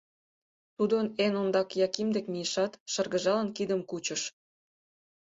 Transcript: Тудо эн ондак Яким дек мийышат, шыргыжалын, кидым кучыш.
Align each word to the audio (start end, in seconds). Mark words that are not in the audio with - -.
Тудо 0.75 0.97
эн 1.25 1.33
ондак 1.41 1.69
Яким 1.87 2.07
дек 2.15 2.25
мийышат, 2.33 2.71
шыргыжалын, 2.91 3.49
кидым 3.57 3.81
кучыш. 3.89 4.21